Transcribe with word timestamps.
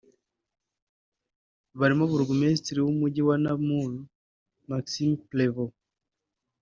barimo 1.79 2.03
Burugumesitiri 2.11 2.79
w’umujyi 2.81 3.21
wa 3.27 3.35
Namur 3.43 3.91
(Maxime 4.69 5.15
Prévot) 5.29 5.73